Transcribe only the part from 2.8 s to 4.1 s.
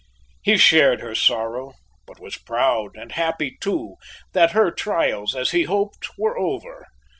and happy too